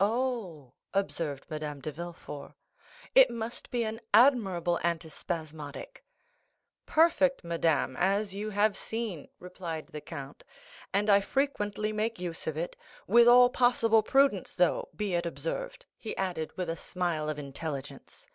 "Oh," 0.00 0.72
observed 0.92 1.46
Madame 1.48 1.78
de 1.78 1.92
Villefort, 1.92 2.54
"it 3.14 3.30
must 3.30 3.70
be 3.70 3.84
an 3.84 4.00
admirable 4.12 4.80
anti 4.82 5.08
spasmodic." 5.08 6.02
"Perfect, 6.86 7.44
madame, 7.44 7.94
as 7.96 8.34
you 8.34 8.50
have 8.50 8.76
seen," 8.76 9.28
replied 9.38 9.86
the 9.86 10.00
count; 10.00 10.42
"and 10.92 11.08
I 11.08 11.20
frequently 11.20 11.92
make 11.92 12.18
use 12.18 12.48
of 12.48 12.56
it—with 12.56 13.28
all 13.28 13.48
possible 13.48 14.02
prudence 14.02 14.54
though, 14.54 14.88
be 14.96 15.14
it 15.14 15.24
observed," 15.24 15.86
he 15.96 16.16
added 16.16 16.50
with 16.56 16.68
a 16.68 16.76
smile 16.76 17.28
of 17.28 17.38
intelligence. 17.38 18.26